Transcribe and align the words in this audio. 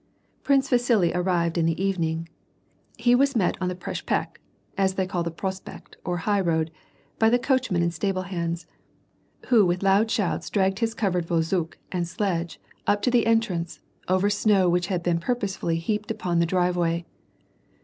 Prince 0.41 0.67
Vasili 0.67 1.13
arrived 1.13 1.59
in 1.59 1.67
the 1.67 1.79
evening. 1.79 2.27
He 2.97 3.13
was 3.13 3.35
met 3.35 3.55
on 3.61 3.67
the 3.67 3.75
preskpekt 3.75 4.39
(as 4.75 4.95
they 4.95 5.05
called 5.05 5.27
the 5.27 5.31
prospekt 5.31 5.95
or 6.03 6.17
high 6.25 6.39
road) 6.41 6.71
by 7.19 7.29
the 7.29 7.37
coachmen 7.37 7.83
and 7.83 7.93
stable 7.93 8.23
hands, 8.23 8.65
who 9.49 9.63
with 9.63 9.83
loud 9.83 10.09
shouts 10.09 10.49
dragged 10.49 10.79
his 10.79 10.95
covered 10.95 11.27
vozok 11.27 11.77
and 11.91 12.07
sledge 12.07 12.59
up 12.87 13.03
to 13.03 13.11
the 13.11 13.27
entrance, 13.27 13.79
over 14.07 14.27
snow 14.27 14.67
which 14.67 14.87
had 14.87 15.03
been 15.03 15.19
purposely 15.19 15.77
heaped 15.77 16.09
upon 16.09 16.39
the 16.39 16.47
driveway. 16.49 17.05